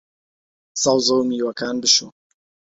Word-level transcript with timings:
سەوزە 0.81 1.13
و 1.15 1.21
میوەکان 1.29 1.75
بشۆ 1.83 2.07